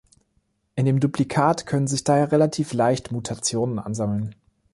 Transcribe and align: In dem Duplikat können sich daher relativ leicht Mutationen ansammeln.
In 0.73 0.87
dem 0.87 0.99
Duplikat 0.99 1.67
können 1.67 1.85
sich 1.85 2.03
daher 2.03 2.31
relativ 2.31 2.73
leicht 2.73 3.11
Mutationen 3.11 3.77
ansammeln. 3.77 4.33